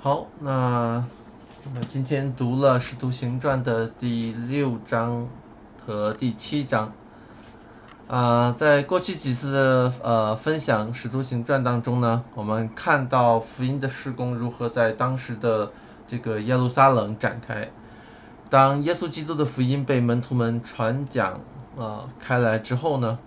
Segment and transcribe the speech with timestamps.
[0.00, 1.04] 好，那
[1.64, 5.26] 我们今天读了《使徒行传》的第六章
[5.84, 6.92] 和第七章。
[8.06, 15.72] 啊，在过去几次的呃分享《使徒行传》当中呢，我们看到福音的施工如何在当时的
[16.06, 17.68] 这个耶路撒冷展开。
[18.50, 21.40] 当耶稣基督的福音被门徒们传讲
[21.76, 23.18] 呃开来之后呢，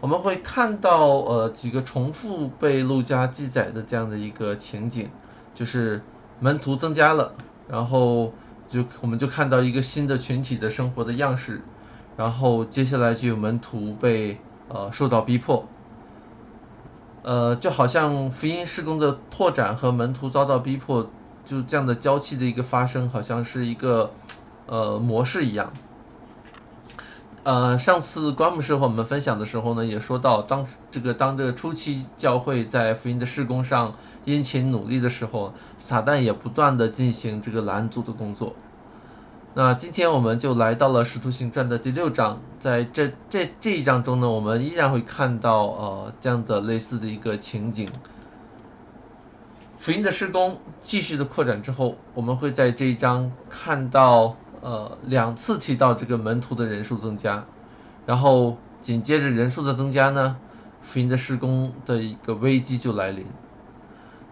[0.00, 5.10] 我们会看到呃几个重复被路加记载的这样的一个情景，
[5.54, 6.02] 就是
[6.40, 7.34] 门徒增加了，
[7.68, 8.32] 然后
[8.68, 11.62] 就我们就看到一个新的群体的生活的样式，
[12.16, 15.66] 然后接下来就有门徒被呃受到逼迫，
[17.22, 21.10] 呃就好像福音施工的拓展和门徒遭到逼迫
[21.44, 24.10] 就这样的交替的一个发生，好像是一个。
[24.66, 25.74] 呃，模式一样。
[27.44, 38.54] 呃，上次关牧师和我们分享的时候呢，也说到，当这个当这个初期教会在福音的施工上殷勤努力的时候，撒旦也不断的进行这个拦阻的工作。
[39.52, 47.90] 那今天我们就来到了使徒行传的第六章，在这这这一章中呢，我们依然会看到呃这样的类似的一个情景。
[49.76, 54.36] 福音的施工继续的扩展之后，我们会在这一章看到。
[54.64, 57.44] 呃，两次提到这个门徒的人数增加，
[58.06, 60.38] 然后紧接着人数的增加呢，
[60.80, 63.26] 福音的施工的一个危机就来临。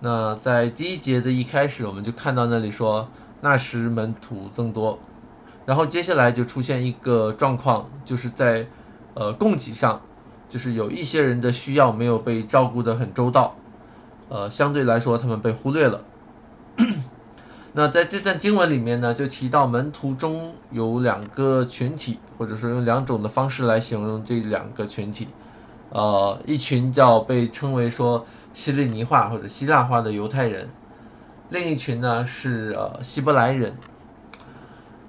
[0.01, 3.11] 那在第一节的一开始，我们就看到那里说，
[3.43, 5.01] 那时门徒增多，
[5.67, 8.69] 然后接下来就出现一个状况，就是在
[9.13, 10.01] 呃供给上，
[10.49, 13.57] 就是有一些人的需要没有被照顾的很周到，
[14.31, 16.05] 呃，相对来说他们被忽略了。
[17.75, 25.29] 那在这段经文里面呢，就提到门徒中有两个群体，或者说用两种的方式来形容这两个群体，
[25.89, 30.69] 呃，一群叫被称为说希利尼化或者希腊化的犹太人，
[31.49, 33.79] 另一群呢是呃希伯来人。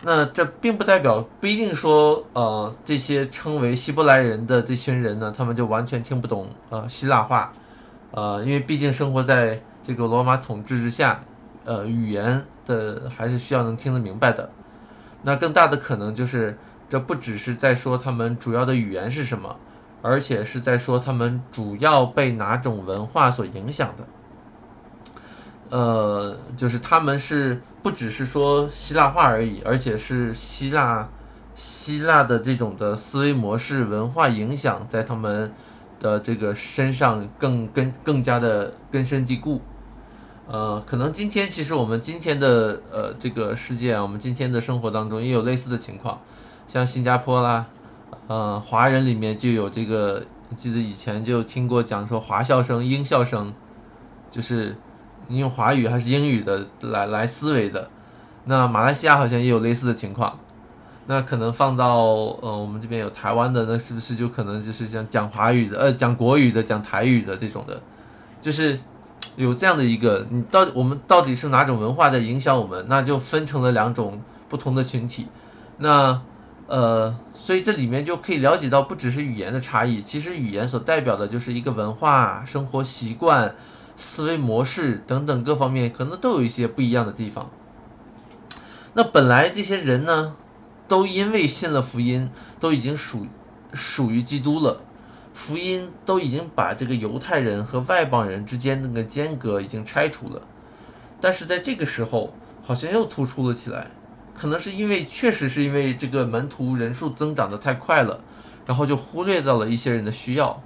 [0.02, 7.52] 那这并不代表不一定说呃这些称为希伯来人的这群人呢，他们就完全听不懂呃希腊话，
[8.12, 11.26] 呃，因为毕竟生活在这个罗马统治之下。
[11.66, 14.50] 呃，语言的还是需要能听得明白的。
[15.22, 16.58] 那更大的可能就是，
[16.90, 19.58] 这不只是在说他们主要的语言是什么，
[20.02, 24.06] 而且是在说他们主要被哪种文化所影响的。
[25.70, 31.10] 呃，就是他们是不只是说希腊话而已，而且是希腊
[31.56, 35.54] 希腊的这种的思维模式、文化影响在他们
[36.00, 39.62] 的这个身上更根更加的根深蒂固。
[40.46, 46.20] 呃，可能今天其实我们今天的呃这个世界，我们今天的生活当中也有类似的情况，
[46.68, 47.68] 像新加坡啦，
[48.28, 50.26] 呃，华人里面就有这个，
[50.58, 53.54] 记得以前就听过讲说华校生、英校生，
[54.32, 54.76] 就是
[55.30, 57.90] 你用华语还是英语的来来思维的。
[58.44, 60.40] 那马来西亚好像也有类似的情况，
[61.08, 67.82] 那可能放到呃我们这边有台湾的，那是不是就可能就是像讲华语的，呃讲国语的，讲台语的这种的，
[68.42, 68.82] 就是。
[69.36, 72.86] 有这样的一个，你到我们到底是哪种文化在影响我们？
[72.88, 75.28] 那就分成了两种不同的群体。
[75.78, 76.22] 那
[76.68, 83.56] 呃，所以这里面就可以了解到，不只是语言的差异，其实语言所代表的就是一个文化、生活习惯、
[83.98, 87.50] 思维模式等等各方面，可能都有一些不一样的地方。
[88.94, 90.36] 那本来这些人呢，
[90.88, 92.30] 都因为信了福音，
[92.60, 93.28] 都已经属
[93.74, 94.82] 属于基督了。
[95.34, 100.44] 福音都已经把这个犹太人和外邦人之间那个间隔已经拆除了，
[101.20, 102.34] 但是在这个时候
[102.64, 103.92] 好像又突出了起来，
[104.36, 108.22] 可能是因为确实是因为这个门徒人数增长的太快了，
[108.66, 110.62] 然后就忽略到了一些人的需要，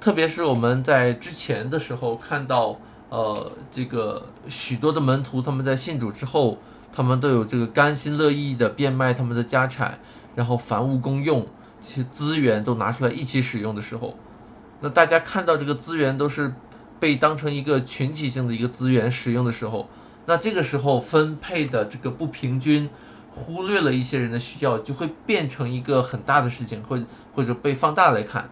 [0.00, 2.78] 特别是我们在之前的时候看到
[3.10, 6.58] 呃这个许多的门徒他们在信主之后，
[6.92, 9.98] 他们都有这个甘心乐意的变卖他们的家产，
[10.36, 11.48] 然后凡物公用。
[11.80, 14.16] 些资源都拿出来一起使用的时候，
[14.80, 16.54] 那大家看到这个资源都是
[17.00, 19.88] 被当成一个群体性的一个资源使用的时候，
[20.26, 22.90] 那这个时候分配的这个不平均，
[23.30, 27.00] 忽略了一些人的需要，就会变成一个很大的事情，或
[27.34, 28.50] 或者被放大来看，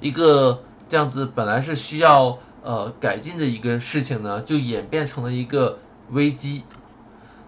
[0.00, 5.78] 一个这样子本来是需要呃改进的一个事情呢，就演变成了一个
[6.10, 6.64] 危机。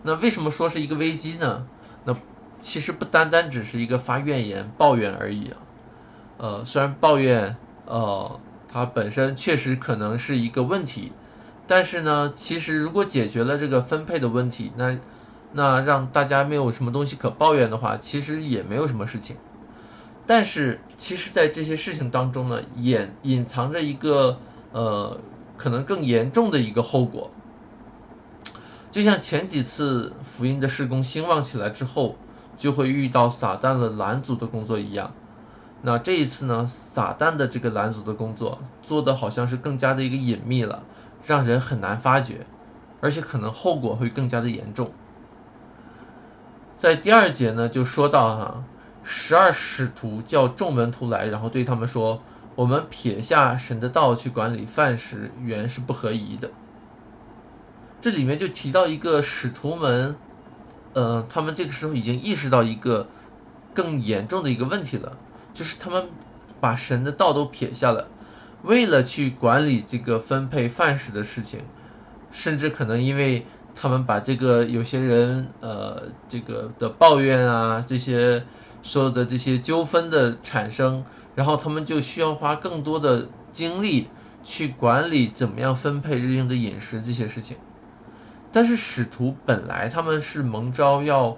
[0.03, 1.67] 那为什么说是一个危机呢？
[2.05, 2.15] 那
[2.61, 5.57] 其实不单单只是一个发怨言、抱怨而已啊。
[6.39, 7.57] 呃，虽然抱怨，
[7.87, 11.13] 呃，它本身确实可能是一个问题，
[11.67, 14.99] 但是呢，其实如果解决了这个分配的问题，那
[15.53, 19.37] 那让大家没有什么东西可抱怨的话，其实也没有什么事情。
[20.27, 24.41] 但是，其实，在这些事情当中呢，隐隐藏着一个
[24.73, 25.21] 呃，
[25.57, 27.31] 可能更严重的一个后果，
[28.91, 32.17] 就像前几次福音的施工兴旺起来之后，
[32.57, 35.13] 就会遇到撒旦的拦阻的工作一样。
[35.83, 40.83] 那这一次呢，撒旦的这个拦阻的工作做的好像是更加的一个隐秘了，
[41.25, 42.47] 让人很难发觉，
[43.01, 44.93] 而且可能后果会更加的严重。
[46.77, 48.65] 在第二节呢，就说到哈，
[49.05, 52.21] 十二使徒叫众门徒来，然后对他们说，
[52.55, 56.51] 我们撇下神的道去管理饭食，原是不合宜的。
[58.01, 60.17] 这里面就提到一个使徒们，
[60.97, 63.07] 呃，他们这个时候已经意识到一个
[63.75, 65.19] 更严重的一个问题了，
[65.53, 66.09] 就是他们
[66.59, 68.09] 把神的道都撇下了，
[68.63, 71.61] 为了去管理这个分配饭食的事情，
[72.33, 73.45] 甚至可能因为
[73.75, 78.47] 他们把这个有些人呃这个的抱怨啊这些
[78.83, 81.05] 所有的这些纠纷的产生，
[81.35, 84.09] 然后他们就需要花更多的精力
[84.43, 87.59] 去管理怎么样分配日用的饮食这些事情。
[88.57, 91.37] 但是使徒本来他们是蒙召要，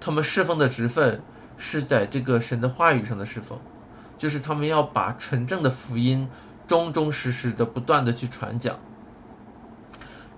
[0.00, 1.20] 他们侍奉的职分
[1.56, 3.58] 是在这个神的话语上的侍奉，
[4.18, 6.28] 就是他们要把纯正的福音
[6.68, 8.78] 忠忠实实的不断的去传讲。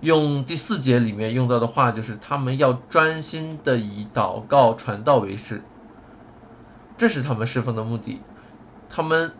[0.01, 5.61] 用第四节里面用到的话就是他们要专心的以祷告传道为事，
[6.97, 8.23] 这是他们侍奉的目的，
[8.89, 9.33] 他们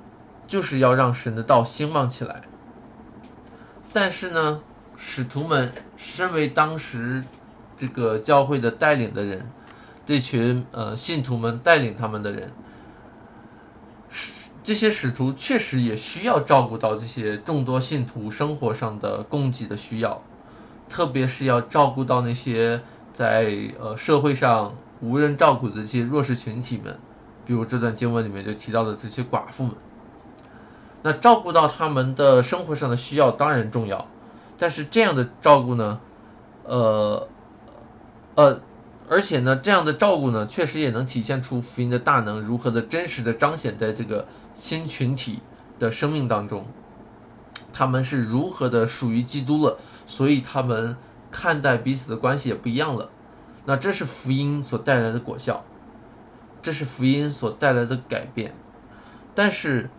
[0.45, 2.43] 就是要让神的道兴旺起来。
[3.93, 4.61] 但是呢？
[4.97, 7.23] 使徒们身为当时
[7.77, 9.51] 这个教会的带领的人，
[10.05, 12.51] 这群呃信徒们带领他们的人，
[14.09, 20.23] 使这些使徒确实也需要照顾到这些众多信徒生活上的供给的需要，
[20.89, 22.81] 特别是要照顾到那些
[23.13, 26.99] 在呃社会上无人照顾的这些弱势群体们，
[27.45, 29.75] 比如这段经文里面就提到的这些寡妇们，
[31.03, 34.07] 那照顾到他们的生活上的需要当然重要。
[34.59, 35.99] 但是这样的照顾呢，
[36.63, 37.27] 呃，
[38.33, 38.61] 呃，
[39.07, 45.41] 而且呢，这样的照顾呢，确实也能体现出福音的大能如何的真实的彰显在这个新群体
[45.77, 46.65] 的生命当中，
[47.71, 49.77] 他们是如何的属于基督了，
[50.07, 50.97] 所以他们
[51.31, 53.11] 看待彼此的关系也不一样了。
[53.65, 55.65] 那这是福音所带来的果效，
[56.63, 58.55] 这是福音所带来的改变。
[59.35, 59.91] 但是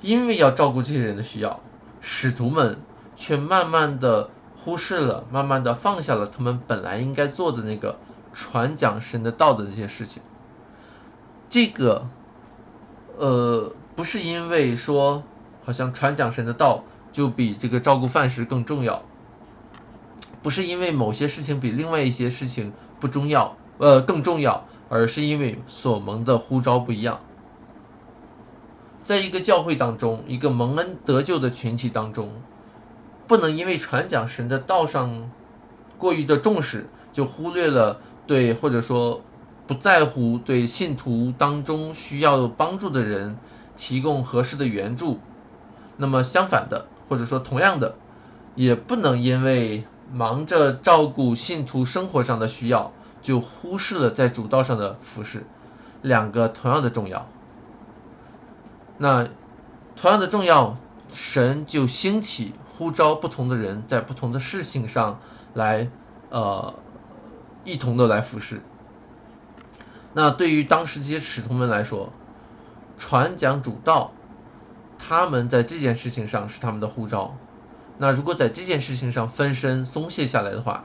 [0.00, 1.58] 因为要照顾这些人的需要，
[2.00, 2.78] 使徒们。
[3.16, 7.98] 却慢慢的忽视了，慢慢的放下了他们本来应该做的那个
[8.32, 10.22] 传讲神的道的这些事情。
[11.48, 12.08] 这个，
[13.18, 15.22] 呃，不是因为说
[15.64, 19.02] 好像传讲神的道就比这个照顾饭食更重要，
[20.42, 27.20] 不是因为某些事情比另外一些事情不重要，呃，更重要，而是因为所蒙的呼召不一样。
[29.04, 32.32] 在一个教会当中，一个蒙恩得救的群体当中。
[33.26, 35.30] 不能因为传讲神的道上
[35.98, 39.22] 过于的重视，就忽略了对或者说
[39.66, 43.38] 不在乎对信徒当中需要帮助的人
[43.76, 45.20] 提供合适的援助。
[45.96, 47.96] 那么相反的，或者说同样的，
[48.54, 52.92] 也不能因为忙着照顾信徒生活上的需要，
[53.22, 55.46] 就忽视了在主道上的服饰。
[56.02, 57.26] 两个同样的重要。
[58.98, 59.28] 那
[59.96, 60.76] 同样的重要，
[61.10, 62.52] 神就兴起。
[62.76, 65.20] 呼召不同的人在不同的事情上
[65.52, 65.88] 来
[66.30, 66.74] 呃
[67.64, 68.62] 一同的来服侍。
[70.12, 72.12] 那对于当时这些使徒们来说，
[72.98, 74.12] 传讲主道，
[74.98, 77.36] 他们在这件事情上是他们的呼召。
[77.96, 80.84] 那如果在这件事情上分身松懈下来的话，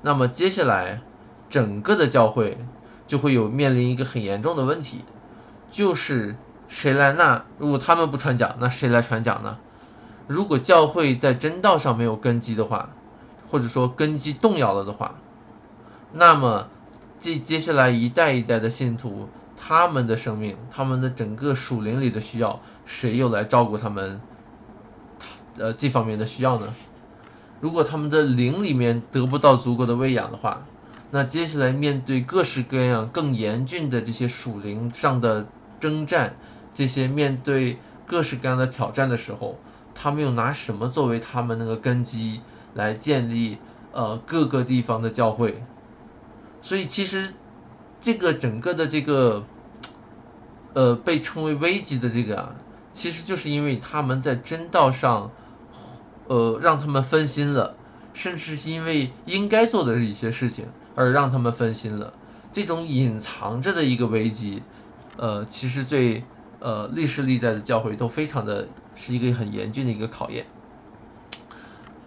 [0.00, 1.02] 那么接下来
[1.50, 2.58] 整个的教会
[3.06, 5.04] 就会有面临一个很严重的问题，
[5.70, 6.36] 就是
[6.68, 9.58] 谁来那如果他们不传讲，那谁来传讲呢？
[10.30, 12.90] 如果教会在真道上没有根基的话，
[13.50, 15.16] 或者说根基动摇了的话，
[16.12, 16.68] 那么
[17.18, 24.20] 这接下来一代一代的信徒，他们的生命，他们的整个属灵里的需要，谁又来照顾他们？
[25.58, 26.72] 呃，这方面的需要呢？
[27.58, 30.62] 如果他们的灵里面得不到足够的喂养的话，
[31.10, 35.48] 那接下来面对各式各样更严峻的这些属灵上的
[35.80, 36.36] 征战，
[36.72, 39.58] 这些面对各式各样的挑战的时候。
[40.02, 42.40] 他们又拿什么作为他们那个根基
[42.72, 43.58] 来建立
[43.92, 45.62] 呃各个地方的教会？
[46.62, 47.34] 所以其实
[48.00, 49.44] 这个整个的这个
[50.72, 52.54] 呃被称为危机的这个啊，
[52.94, 55.32] 其实就是因为他们在真道上
[56.28, 57.74] 呃让他们分心了，
[58.14, 62.14] 甚至是因为应该做的一些事情而让他们分心了。
[62.54, 64.62] 这种隐藏着的一个危机，
[65.18, 66.24] 呃，其实最。
[66.60, 70.46] 呃，历史历代的教会都非常的是一个很严峻的一个考验。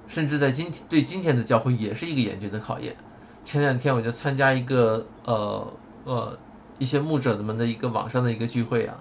[0.07, 2.95] 甚至在今对今天的教会也是一个严峻的考验。
[3.43, 5.73] 前两天我就参加一个呃
[6.05, 6.37] 呃
[6.77, 8.99] 一些牧者们的一个网上的一个聚会啊，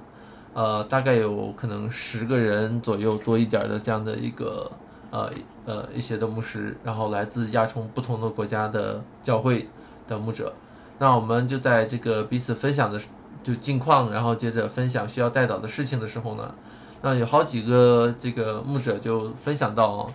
[0.55, 4.73] 呃大概有可能十个人左右多一点的这样的一个
[5.11, 5.31] 呃
[5.67, 9.69] 呃一些的牧师，然后来自亚从不同的国家的教会
[10.09, 10.55] 的牧者，
[10.99, 12.99] 那我们就在这个彼此分享的
[13.43, 16.55] 就近况，然后接着分享需要带导的事情的时候呢，
[17.03, 20.13] 那有好几个这个牧者就分享到，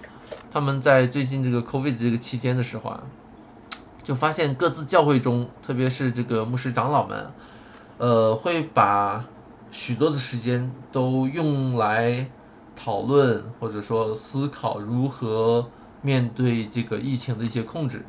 [0.51, 3.03] 他们在最近这个 COVID 这个期间的时候啊。
[4.03, 7.33] 就发现各自教会中，特别是这个牧师长老们，
[7.97, 9.25] 呃，会把
[9.69, 12.29] 许多的时间都用来
[12.73, 15.67] 讨论或者说思考如何
[16.01, 18.05] 面对这个疫情的一些控制，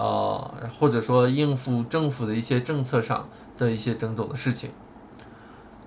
[0.00, 3.28] 啊，或者说应付政府的一些政策上
[3.58, 4.70] 的一些种种的事情，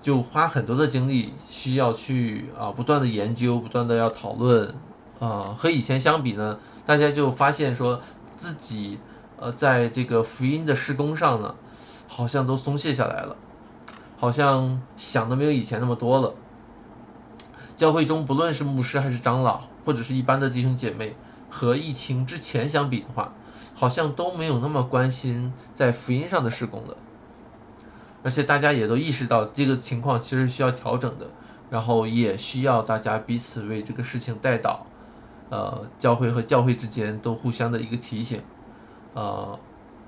[0.02, 4.76] 就花很多的精力需要去啊不断的研究，不断的要讨论，
[5.20, 8.02] 啊，和以前相比呢，大家就发现说
[8.38, 9.00] 自己。
[9.36, 11.56] 呃，在这个福音的施工上呢，
[12.08, 13.36] 好像都松懈下来了，
[14.18, 16.36] 好像想的没有以前那么多了。
[17.76, 21.18] 教会中不论是牧师还是长老，或者是一般的弟兄姐妹，
[21.50, 23.34] 和疫情之前相比的话，
[23.76, 26.98] 好像都没有那么关心在福音上的施工了。
[28.24, 31.28] 而且大家也都意识到这个情况其实需要调整的，
[31.70, 34.88] 然后也需要大家彼此为这个事情带导，
[35.50, 38.42] 呃，教会和教会之间都互相的一个提醒。
[39.14, 39.60] 呃，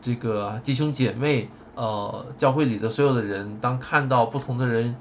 [0.01, 4.95] 这个弟兄姐妹，呃，教会里的所有的人，当看到不同的人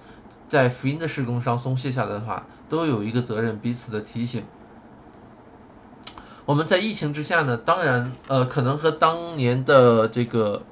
[0.48, 4.44] 在福音的施工上松懈下来的话，都有一个责任，彼此的提醒。
[6.46, 10.62] 我们在疫情之下呢，当然，呃，可能和当年的这个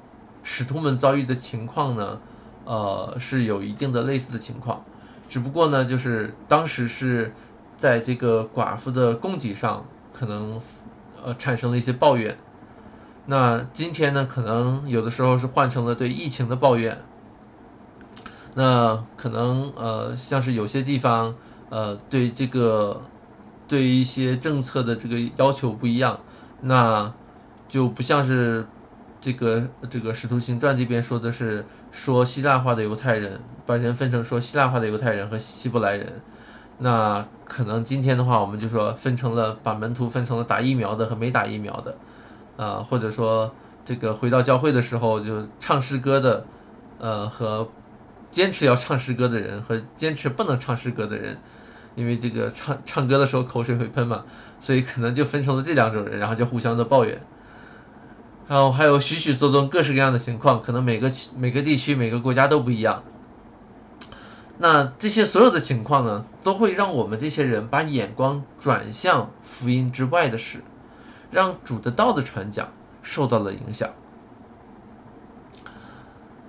[0.43, 2.19] 使徒们遭遇的情况呢，
[2.65, 4.85] 呃，是有一定的类似的情况，
[5.29, 7.33] 只不过呢，就是当时是
[7.75, 10.61] 在这个寡妇的供给上，可能
[11.23, 12.37] 呃产生了一些抱怨。
[13.25, 17.01] 那今天呢，可能有的时候是换成了对疫情的抱怨。
[18.53, 21.33] 那可能呃，像是有些地方
[21.71, 23.01] 呃，对这个
[23.73, 26.19] 对于一些政策的这个要求不一样，
[26.61, 27.11] 那
[27.67, 28.67] 就不像是
[29.19, 36.21] 这个这个使徒行传这边说的是说希腊化的犹太人，把人分成说希腊化的犹太人和希伯来人。
[36.77, 41.97] 那可能今天的话，我们就说分成了把门徒分成了打疫苗的和没打疫苗的。
[42.57, 46.45] 啊，或者说这个回到教会的时候，就唱诗歌的，
[46.99, 47.69] 呃，和
[48.29, 51.39] 坚持要唱诗歌的人和坚持不能唱诗歌的人，
[51.95, 54.25] 因为这个唱唱歌的时候口水会喷嘛，
[54.59, 57.21] 所以可能就分成了这两种人，然后就互相的抱怨。
[58.47, 63.03] 然后还有许许多多各式各样的情况，可能每个每个地区每个国家都不一样。
[64.57, 70.63] 那这些所有的情况呢，都会让我们这些人把眼光转向福音之外的事。
[71.31, 73.89] 让主的道的传讲受到了影响。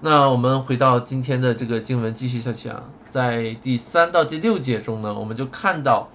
[0.07, 6.11] 那我们回到今天的这个经文继续下去啊，在第三到第六节中呢，我们就看到，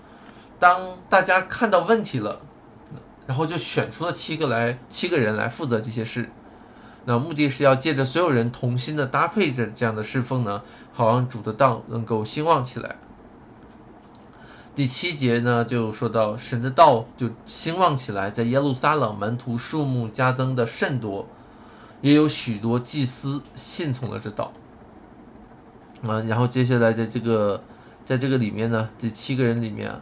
[0.60, 2.40] 当大家看到问题了，
[3.26, 6.30] 然后就选出了七个来七个人来负责这些事。
[7.06, 10.62] 那目的是要借着所有人同心的搭配着这样的侍奉呢，
[10.94, 12.98] 好让主的道能够兴旺起来。
[14.76, 21.28] 第七节呢，就说到神的道就兴旺起来，在耶路撒冷门徒数目加增的甚多，
[22.02, 24.54] 也有许多祭司信从了这道。
[26.02, 27.62] 啊，然后接下来的这个，
[28.06, 30.02] 在这个里面呢，这七个人里面，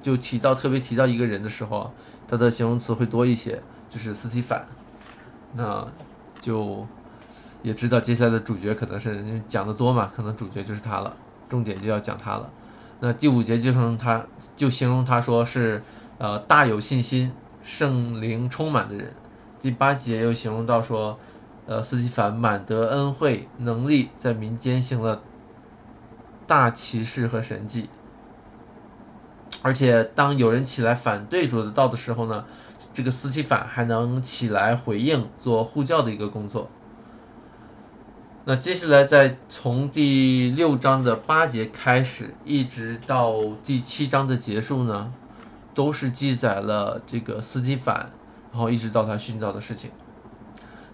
[0.00, 1.92] 就提到特别提到一个人的时候，
[2.28, 4.66] 他的形容词会多一些，就是斯提凡。
[5.52, 5.88] 那
[6.40, 6.86] 就
[7.62, 11.16] 也知道接下来的主角可能是讲的多嘛，可能主角就是他了，
[11.48, 12.52] 重点就要讲他了。
[13.00, 15.82] 那第五节就称他，就形容他说是
[16.18, 17.32] 呃大有信心、
[17.64, 19.12] 圣灵充满的人。
[19.60, 21.18] 第八节又形容到说，
[21.66, 25.22] 呃斯蒂凡满得恩惠能力，在民间行了
[26.46, 27.88] 大奇事和神迹。
[29.62, 32.44] 而且当有人起来反对主的道的时候呢，
[32.92, 36.70] 这个斯蒂凡还能起来回应，做护教的一个工作。
[38.44, 45.12] 那接下来再从第六章的八节开始，一直到第七章的结束呢，
[45.74, 48.12] 都是记载了这个斯基凡，
[48.56, 49.90] 然后一直到他殉道的事情。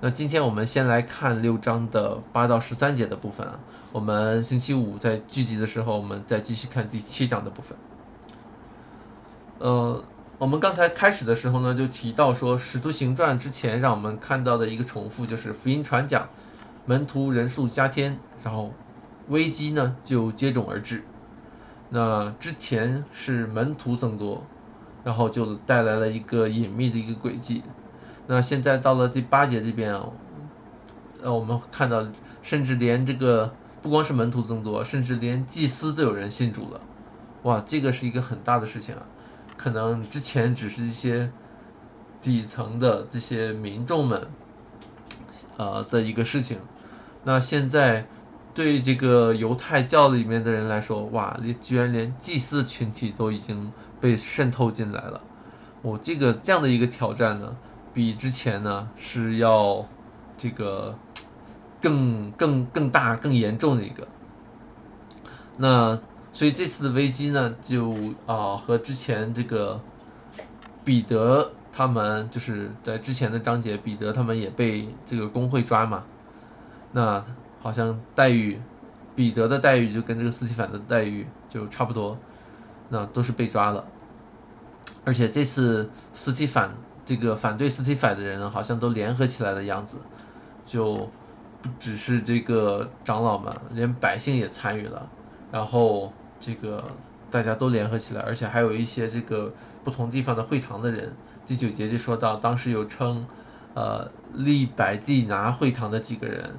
[0.00, 3.60] 那今天我们先来看六章的八到十三节的部分啊，
[3.92, 7.78] 我们星期五在聚集的时候，我们再继续看第七章的部分。
[9.60, 10.02] 呃，
[10.38, 16.30] 我们刚才开始的时候呢，就提到说《使徒行传》之前让我们看到的一个重复，就是福音传讲。
[16.84, 18.72] 门徒人数加添，然后
[19.28, 21.04] 危机呢就接踵而至。
[21.90, 24.44] 那之前是门徒增多，
[25.04, 27.62] 然后就带来了一个隐秘的一个轨迹。
[28.26, 30.00] 那现在到了第八节这边，
[31.22, 32.06] 呃，我们看到，
[32.42, 36.80] 甚至连这个不光是门徒增多，甚至连祭司都有人信主了。
[37.42, 39.06] 哇，这个是一个很大的事情啊！
[39.56, 41.32] 可能之前只是一些
[42.20, 44.28] 底层的这些民众们，
[45.56, 46.58] 呃的一个事情。
[47.24, 48.06] 那现在
[48.54, 55.22] 对这个犹太教里面的人来说，哇，你居然连祭司群体都已经被渗透进来了。
[55.82, 57.56] 我这个这样的一个挑战呢？
[57.94, 59.86] 比之前呢是要
[60.38, 60.98] 这个
[61.82, 64.08] 更更更大更严重的一个，
[65.58, 66.00] 那
[66.32, 67.94] 所以这次的危机呢就
[68.24, 69.82] 啊和之前这个
[70.86, 76.04] 彼得他们就是在之前的章节彼得他们也被这个工会抓嘛，
[76.92, 77.22] 那
[77.62, 78.60] 好像待遇
[79.16, 82.18] 彼得的待遇就跟这个斯蒂凡的待遇就差不多，
[82.90, 83.86] 那都是被抓了，
[85.04, 86.72] 而且这次斯蒂凡。
[87.04, 89.98] 这个反对斯蒂法的人好像都联合起来的样子，
[90.64, 91.10] 就
[91.60, 95.08] 不只是这个长老们，连百姓也参与了，
[95.50, 96.92] 然后这个
[97.28, 99.52] 大家都联合起来，而且还有一些这个
[99.82, 101.16] 不同地方的会堂的人。
[101.44, 103.26] 第九节就说到，当时有称
[103.74, 106.54] 呃利百地拿会堂的几个人，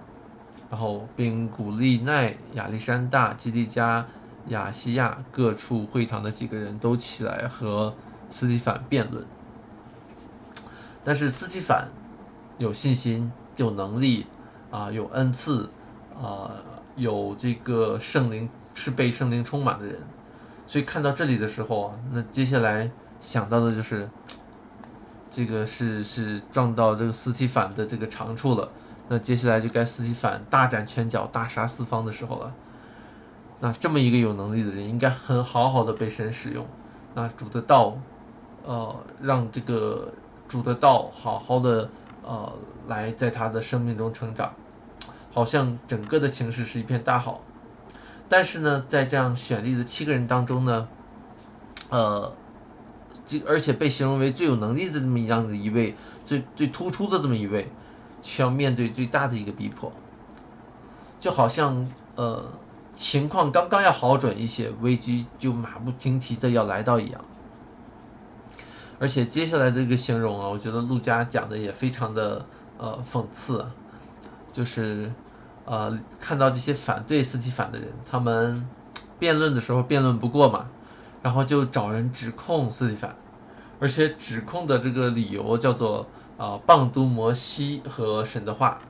[0.74, 4.08] 然后并鼓励奈亚历山大、基利加、
[4.48, 7.94] 亚细亚各处会堂的几个人都起来和
[8.32, 9.24] 斯蒂凡辩论。
[11.04, 11.90] 但是斯蒂凡
[12.58, 14.26] 有信心、有能力
[14.72, 15.70] 啊，有恩赐
[16.20, 16.54] 啊，
[16.96, 20.00] 有这个圣灵是被圣灵充满的人，
[20.66, 22.90] 所以看到这里的时候啊，那接下来
[23.22, 24.10] 想到的就是
[25.30, 28.72] 这个是是撞到这个斯蒂凡的这个长处了，
[29.14, 32.56] 那接下来就该斯蒂凡大展拳脚、大杀四方的时候了。
[33.60, 36.66] 那这么一个有能力的人，应该很好好的被神使用，
[37.14, 37.98] 那主的道
[38.66, 40.14] 呃让这个。
[40.46, 41.90] 主的道好好的
[42.22, 42.54] 呃
[42.86, 44.54] 来在他的生命中成长，
[45.34, 47.42] 好像整个的形势是一片大好。
[48.30, 50.90] 但是呢，在这样选立的七个人当中呢，
[51.90, 52.34] 呃，
[53.26, 55.96] 这而且被形容为最有能力的这么一样的一位，
[56.26, 57.72] 最最突出的这么一位，
[58.24, 59.92] 却要面对最大的一个逼迫，
[61.20, 62.54] 就好像呃
[62.96, 67.24] 情况刚刚要好转一些，危机就马不停蹄的要来到一样。
[69.00, 72.46] 而且接下来这个形容啊，我觉得陆家讲的也非常的
[72.78, 73.68] 呃讽刺，
[74.54, 75.12] 就是
[75.66, 78.66] 呃看到这些反对斯蒂凡的人，他们
[79.20, 80.68] 辩论的时候辩论不过嘛，
[81.22, 83.16] 然后就找人指控斯蒂凡，
[83.82, 86.08] 而且指控的这个理由叫做
[86.38, 88.82] 啊棒读摩西和神的话，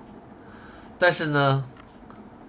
[1.00, 1.64] 但是呢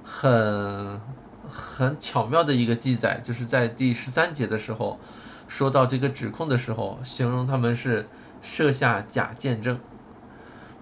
[0.04, 1.00] 很
[1.48, 4.98] 很巧妙的一个记载，就是在第十三节的时候。
[5.46, 8.08] 说到这个指控的时候，形容他们是
[8.40, 9.78] 设下假见证，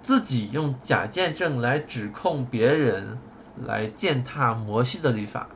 [0.02, 3.18] 自己用假见证来指控别人，
[3.56, 5.48] 来践踏摩西的律法，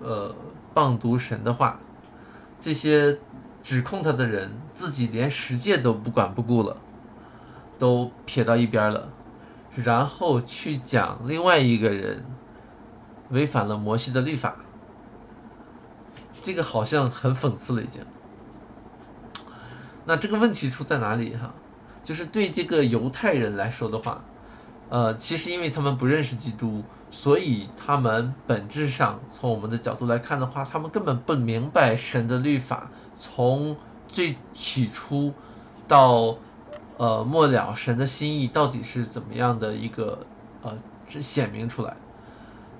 [0.00, 0.34] 呃，
[0.74, 1.78] 谤读神的话，
[2.58, 3.18] 这些
[3.62, 6.78] 指控他的人自己连十诫都不管不顾了，
[7.78, 9.10] 都撇到一边了，
[9.74, 12.24] 然后去讲另外一个人
[13.30, 14.56] 违反了摩西的律法，
[16.42, 18.02] 这个好像很讽刺了已经。
[20.04, 21.54] 那这个问题出在哪里哈？
[22.04, 24.22] 就是对这个犹太人来说的话，
[24.88, 35.34] 呃，其实因为他们不认识基督，所以他们本质上从我们的角度来看的话，他们根本不明白神的律法，从最起初
[35.88, 36.36] 到
[36.96, 40.26] 呃末了，神的心意到底是怎么样的一个
[40.62, 40.78] 呃
[41.08, 41.96] 显明出来。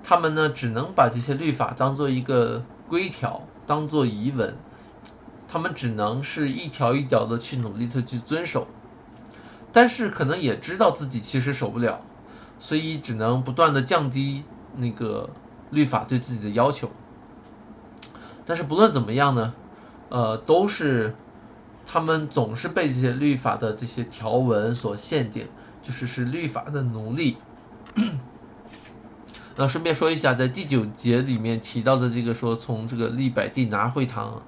[0.03, 4.57] 他们呢，只能把这些律法当做一个规条，当做遗文。
[5.49, 8.67] 他们只能是一条一条的去努力的去遵守，
[9.73, 12.01] 但是可能也知道自己其实守不了，
[12.59, 14.43] 所以只能不断的降低
[14.75, 15.31] 那个
[15.71, 16.91] 律法对自己的要求。
[18.45, 19.55] 但是不论怎么样呢，
[20.09, 21.15] 呃，都是
[21.87, 25.47] 他们总是被这些律法的这些条文所限定，
[25.83, 27.39] 就是是律法的奴隶。
[29.57, 34.43] 那顺便说一下，在第九节里面提到的这个说从这个利百地拿会堂。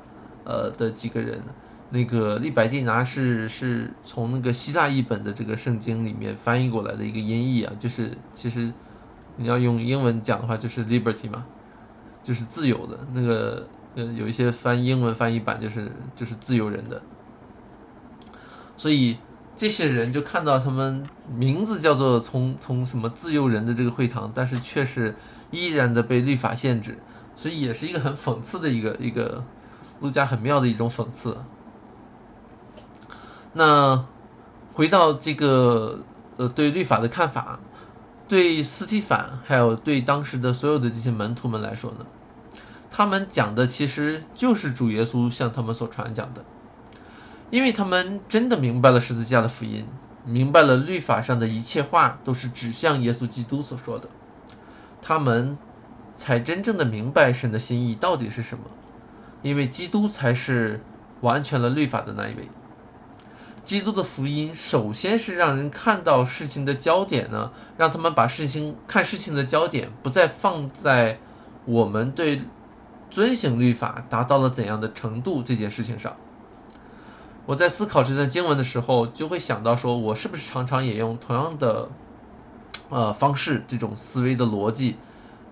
[0.44, 1.42] 呃的几个人，
[1.90, 8.72] 那个利百蒂拿是是从那个希腊译本的这个圣经里面翻译过来的一个音译啊，就是其实
[9.36, 11.44] 你要用英文讲的话就是 liberty 嘛，
[12.24, 17.02] 就是自由的那个呃有一些翻英文翻译版就是就是自由人的，
[18.78, 19.18] 所以
[19.56, 25.16] 这些人就看到他们名字叫做从从什么自由人的这个会堂，但是却是
[25.50, 26.98] 依然的被律法限制，
[27.36, 29.44] 所以也是一个很讽刺的一个一个。
[30.00, 31.38] 陆家很妙的一种讽刺，
[33.52, 34.06] 那
[34.72, 36.04] 回到这个
[36.36, 37.58] 呃对律法的看法，
[38.28, 42.06] 对斯提凡还有对当时的所有的这些门徒们来说呢，
[42.92, 46.44] 他们讲的其实就是主耶稣向他们所传讲的，
[47.50, 49.86] 因为他们真的明白了十字架的福音，
[50.24, 54.08] 明白了律法上的一切话都是指向耶稣基督所说的，
[55.00, 55.56] 他们
[56.16, 58.64] 才真正的明白神的心意到底是什么，
[59.42, 60.82] 因为基督才是
[61.20, 62.50] 完全了律法的那一位。
[63.64, 71.18] 基督的福音首先是让人看到事情的焦点呢，让他们把事情看事情的焦点不再放在
[71.64, 72.40] 我们对
[73.10, 76.16] 遵行律法达到了怎样的程度这件事情上。
[77.48, 81.88] 我在思考这段经文的时候，就会想到说，我是不是常常也用同样的
[82.90, 84.96] 呃方式，这种思维的逻辑，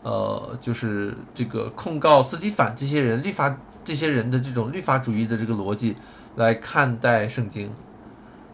[0.03, 5.97] 呃，就是这个控告斯基反这些人律法这些人的这种律法主义的这个逻辑
[6.35, 7.73] 来看待圣经。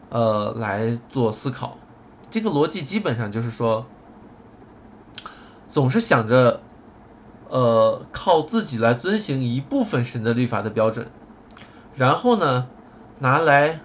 [0.08, 1.78] 呃，来做思考，
[2.30, 3.86] 这个逻辑基本上就是说，
[5.68, 6.60] 总是想着，
[7.48, 11.10] 呃，靠自己来遵行一部分神的律法的标准，
[11.96, 12.68] 然后呢，
[13.22, 13.78] 拿来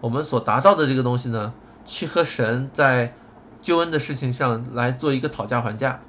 [0.00, 1.52] 我们所达到的这个东西呢，
[1.84, 3.12] 去和神在
[3.60, 6.00] 救恩的事情上来做一个讨价还价，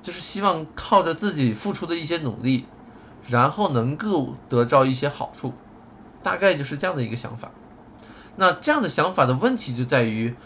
[0.00, 2.66] 就是希望靠着自己付出的一些努力，
[3.26, 5.52] 然后能够得到一些好处，
[6.22, 7.50] 大概就是这样的一个想法。
[8.36, 10.36] 那这样的想法的问题就在于，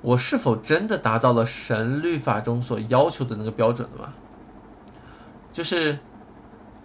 [0.00, 4.14] 我是否真的达到了神律法中所要求的那个标准了吗？
[5.52, 5.98] 就是，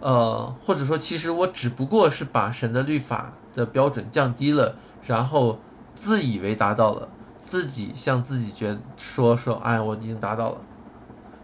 [0.00, 5.58] 呃，或者说，其实我只不过是把神的律法的标准降低了，然后
[5.94, 7.08] 自以为达到了，
[7.44, 10.58] 自己向自己觉说说，哎，我已经达到了。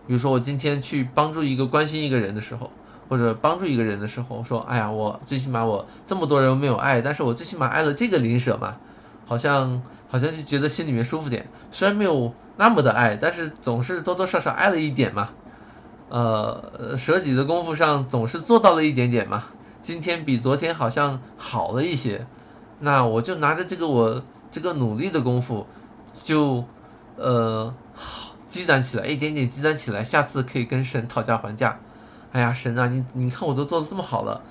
[0.07, 2.71] 比如说，我今天去帮助一个关心一个人的时候。
[3.09, 8.77] 或者帮助一个人的时候，说，哎呀，我最起码我这么多人没有爱，但是我最起码爱了这个邻舍嘛，
[9.27, 15.31] 好像好像就觉得心里面舒服点，虽然没有那么的爱，但是总是多多少少爱了一点嘛，
[16.09, 19.43] 呃，舍己的功夫上总是做到了一点点嘛，
[19.83, 22.27] 今天比昨天好像好了一些，
[22.79, 25.67] 那我就拿着这个我这个努力的功夫，
[26.23, 26.65] 就
[27.17, 27.75] 呃
[28.49, 31.81] 积攒起来一点点积攒起来，下次可以跟神讨价还价。
[32.33, 34.43] 哎呀，神啊，你你看我都做的这么好了，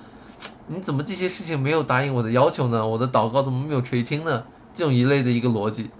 [0.66, 2.86] 你怎么这些事情没有答应我的要求呢？
[2.86, 4.44] 我的祷告怎么没有垂听呢？
[4.74, 5.90] 这种一类的一个逻辑。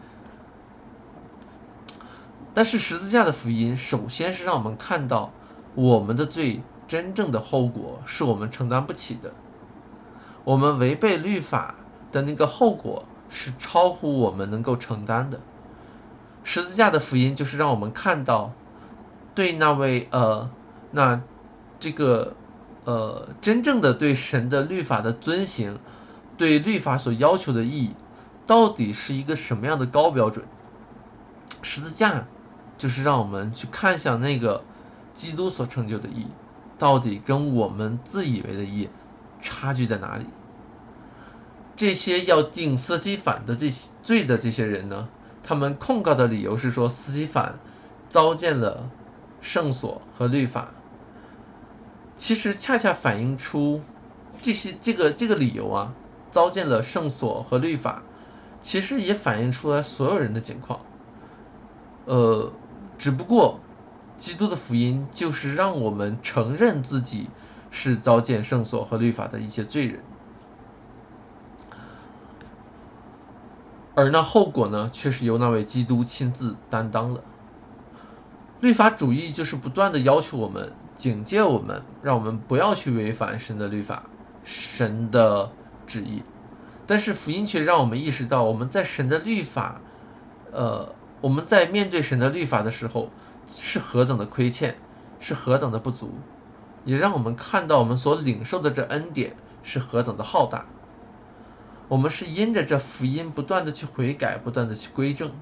[2.53, 5.33] 但是十字架的福音，首先是让我们看到
[5.75, 9.33] 我们的罪真正的后果是我们承担不起的，
[10.43, 11.77] 我们违背律法
[12.11, 15.41] 的那个后果是超乎我们能够承担的。
[16.43, 18.53] 十字架的福音就是让我们看到，
[19.35, 20.51] 对那位呃
[20.91, 21.23] 那。
[21.83, 22.35] 这个
[22.85, 25.79] 呃，真正的对神的律法的遵行，
[26.37, 27.95] 对律法所要求的意义，
[28.47, 30.45] 到底是一个什么样的高标准？
[31.63, 32.27] 十字架
[32.77, 34.63] 就是让我们去看向那个
[35.15, 36.27] 基督所成就的意义，
[36.81, 38.89] 到底跟我们自以为的义
[39.41, 40.25] 差距在哪里？
[41.77, 45.09] 这些要定斯提反的这些罪的这些人呢，
[45.43, 47.59] 他们控告的理由是说斯提反
[48.09, 48.91] 糟践了
[49.41, 50.71] 圣所和律法。
[52.17, 53.83] 其实恰恰反映出
[54.43, 55.95] 这些这个这个理由啊，
[56.31, 58.03] 糟践了圣所和律法，
[58.63, 60.81] 其实也反映出来所有人的境况。
[62.07, 62.53] 呃，
[62.99, 63.61] 只不过
[64.21, 67.29] 基督的福音就是让我们承认自己
[67.71, 70.03] 是糟践圣所和律法的一些罪人，
[73.95, 77.23] 而那后果呢，却是由那位基督亲自担当了。
[78.61, 80.73] 律法主义就是不断的要求我们。
[80.97, 84.03] 警戒我们，让我们不要去违反神的律法、
[84.45, 85.51] 神的
[85.87, 86.23] 旨意。
[86.87, 89.81] 但是福音却让我们意识到，我们在神的律法，
[90.53, 93.11] 呃，我们在面对神的律法的时候，
[93.49, 94.77] 是何等的亏欠，
[95.19, 96.13] 是何等的不足，
[96.85, 100.67] 也让我们看到我们所领受的这恩典是何等的浩大。
[101.89, 105.33] 我们是因着这福音不断的去悔改，不断的去归正，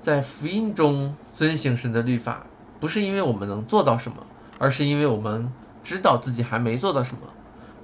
[0.00, 2.46] 在福音中遵行神的律法，
[2.80, 4.26] 不是因为我们能做到什么。
[4.58, 5.52] 而是因为我们
[5.84, 7.34] 知道自己还没做到什么，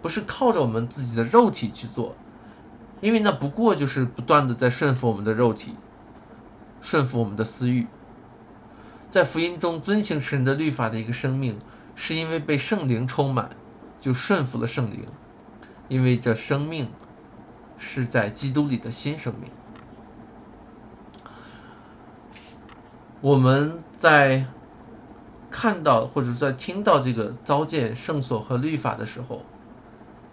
[0.01, 2.17] 不是靠着我们自己的肉体去做，
[3.03, 5.75] 因为那不过就是不断的在顺服我们的肉体，
[6.83, 7.87] 顺服我们的私欲。
[9.11, 11.59] 在福音中遵行神的律法的一个生命，
[11.97, 13.57] 是因为被圣灵充满，
[14.01, 15.07] 就顺服了圣灵，
[15.89, 16.91] 因为这生命
[17.79, 19.51] 是在基督里的新生命。
[23.23, 24.45] 我们在。
[25.55, 29.43] 看到或者在听到这个糟践圣所和律法的时候，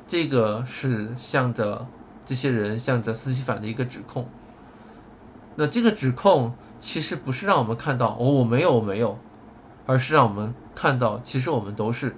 [0.07, 1.89] 这个是向着
[2.25, 4.29] 这些人向着斯提凡的一个指控。
[5.59, 9.19] 那这个指控其实不是让我们看到哦我没有我没有，
[9.85, 12.15] 而是让我们看到其实我们都是，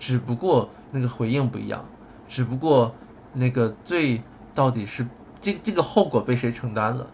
[0.00, 1.84] 只不过那个回应不一样，
[2.28, 2.96] 只不过
[3.32, 4.24] 那个罪
[4.56, 5.06] 到底是
[5.40, 7.06] 这这个后果被谁承担了？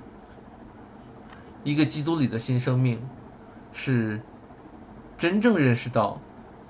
[1.63, 3.07] 一个基督里的新生命
[3.75, 4.23] 是
[5.19, 6.23] 真正认识到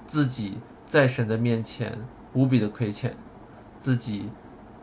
[0.08, 2.00] 自己在神的面前
[2.32, 3.14] 无比的亏欠，
[3.78, 4.30] 自己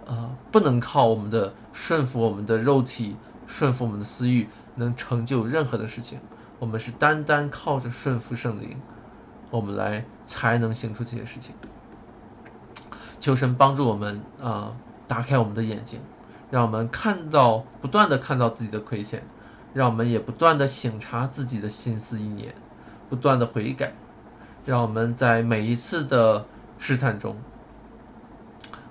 [0.07, 3.17] 啊不能靠我们的顺服我们的肉体。
[3.47, 6.19] 顺服我们的私欲，能成就任何的事情。
[6.59, 8.79] 我们是单单靠着顺服圣灵，
[9.49, 11.53] 我们来才能行出这些事情。
[13.19, 14.75] 求神帮助我们啊，
[15.07, 15.99] 打开我们的眼睛，
[16.49, 19.27] 让我们看到，不断的看到自己的亏欠，
[19.73, 22.55] 让我们也不断的省察自己的心思意念，
[23.09, 23.93] 不断的悔改，
[24.65, 26.45] 让我们在每一次的
[26.77, 27.37] 试探中，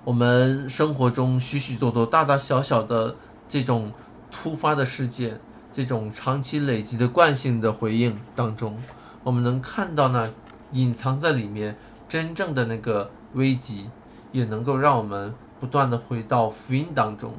[0.03, 3.15] 我们生活中许许多多大大小小的
[3.49, 3.93] 这种。
[4.33, 5.39] 突发的事件，
[5.71, 8.81] 这种长期累积的惯性的回应当中，
[9.23, 10.29] 我们能看到那
[10.71, 11.77] 隐藏在里面
[12.09, 13.89] 真正的那个危机，
[14.31, 17.35] 也能够让我们不断的回到福音当中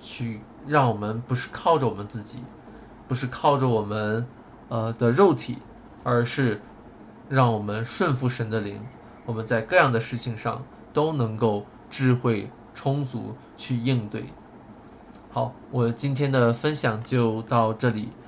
[0.00, 2.42] 去，让我们不是靠着我们自己，
[3.06, 4.26] 不是靠着我们
[4.68, 5.58] 呃的肉体，
[6.02, 6.62] 而是
[7.28, 8.82] 让我们顺服神的灵，
[9.26, 14.32] 我们在各样的事情上都能够智慧充足去应对。
[15.30, 18.18] 好，我今天的分享就到这里。